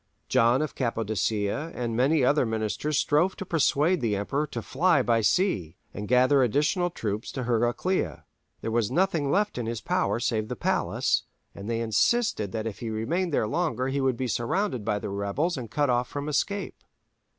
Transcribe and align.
John 0.29 0.63
of 0.63 0.73
Cappadocia 0.73 1.71
and 1.75 1.95
many 1.95 2.25
other 2.25 2.43
ministers 2.43 2.97
strove 2.97 3.35
to 3.35 3.45
persuade 3.45 4.01
the 4.01 4.15
Emperor 4.15 4.47
to 4.47 4.63
fly 4.63 5.03
by 5.03 5.21
sea, 5.21 5.77
and 5.93 6.07
gather 6.07 6.41
additional 6.41 6.89
troops 6.89 7.37
at 7.37 7.45
Heraclea. 7.45 8.25
There 8.61 8.71
was 8.71 8.89
nothing 8.89 9.29
left 9.29 9.59
in 9.59 9.67
his 9.67 9.79
power 9.79 10.19
save 10.19 10.47
the 10.47 10.55
palace, 10.55 11.25
and 11.53 11.69
they 11.69 11.81
insisted 11.81 12.51
that 12.51 12.65
if 12.65 12.79
he 12.79 12.89
remained 12.89 13.31
there 13.31 13.45
longer 13.45 13.89
he 13.89 14.01
would 14.01 14.17
be 14.17 14.27
surrounded 14.27 14.83
by 14.83 14.97
the 14.97 15.11
rebels 15.11 15.55
and 15.55 15.69
cut 15.69 15.91
off 15.91 16.07
from 16.07 16.27
escape. 16.27 16.83